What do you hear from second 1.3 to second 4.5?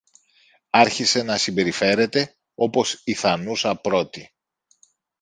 συμπεριφέρεται όπως η θανούσα πρώτη.